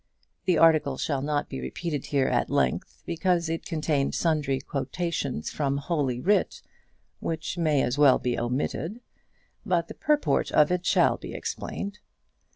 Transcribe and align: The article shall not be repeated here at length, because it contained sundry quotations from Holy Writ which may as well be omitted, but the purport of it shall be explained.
The 0.45 0.57
article 0.57 0.97
shall 0.97 1.21
not 1.21 1.47
be 1.47 1.61
repeated 1.61 2.07
here 2.07 2.25
at 2.25 2.49
length, 2.49 3.03
because 3.05 3.49
it 3.49 3.67
contained 3.67 4.15
sundry 4.15 4.59
quotations 4.59 5.51
from 5.51 5.77
Holy 5.77 6.19
Writ 6.19 6.63
which 7.19 7.55
may 7.55 7.83
as 7.83 7.99
well 7.99 8.17
be 8.17 8.35
omitted, 8.35 9.01
but 9.63 9.89
the 9.89 9.93
purport 9.93 10.51
of 10.51 10.71
it 10.71 10.87
shall 10.87 11.17
be 11.17 11.35
explained. 11.35 11.99